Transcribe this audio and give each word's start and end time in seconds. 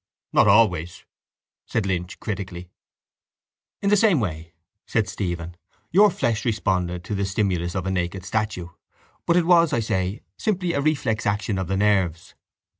—Not 0.33 0.47
always, 0.47 1.05
said 1.67 1.85
Lynch 1.85 2.19
critically. 2.19 2.71
—In 3.83 3.91
the 3.91 3.95
same 3.95 4.19
way, 4.19 4.55
said 4.87 5.07
Stephen, 5.07 5.55
your 5.91 6.09
flesh 6.09 6.43
responded 6.43 7.03
to 7.03 7.13
the 7.13 7.23
stimulus 7.23 7.75
of 7.75 7.85
a 7.85 7.91
naked 7.91 8.25
statue, 8.25 8.69
but 9.27 9.37
it 9.37 9.45
was, 9.45 9.73
I 9.73 9.79
say, 9.79 10.23
simply 10.39 10.73
a 10.73 10.81
reflex 10.81 11.27
action 11.27 11.59
of 11.59 11.67
the 11.67 11.77
nerves. 11.77 12.33